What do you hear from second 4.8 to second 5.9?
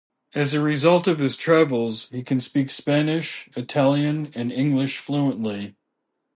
fluently.